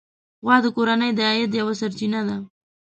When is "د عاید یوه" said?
1.15-1.73